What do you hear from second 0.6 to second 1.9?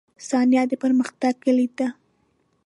د پرمختګ کلید ده.